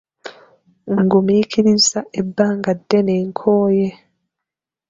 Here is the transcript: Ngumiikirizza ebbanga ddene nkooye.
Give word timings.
Ngumiikirizza 1.01 1.99
ebbanga 2.19 2.71
ddene 2.79 3.13
nkooye. 3.27 3.87